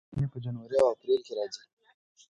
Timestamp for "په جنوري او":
0.33-0.87